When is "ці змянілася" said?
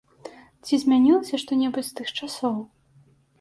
0.65-1.39